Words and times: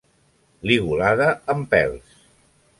Ligulada 0.69 1.29
amb 1.55 1.71
pèls. 1.75 2.19